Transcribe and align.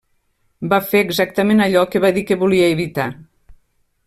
Va 0.71 0.79
fer 0.93 1.01
exactament 1.07 1.61
allò 1.67 1.85
que 1.93 2.03
va 2.07 2.13
dir 2.19 2.27
que 2.31 2.39
volia 2.45 2.75
evitar. 2.79 3.11